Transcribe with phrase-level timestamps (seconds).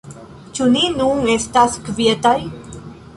[0.59, 2.35] Ĉu ni nun estas kvitaj?